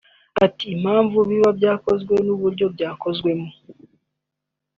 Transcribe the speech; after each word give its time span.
Ati 0.45 0.65
“Impamvu 0.75 1.17
biba 1.29 1.49
byakozwe 1.59 2.13
n’uburyo 2.25 2.65
byakozwemo 2.75 3.49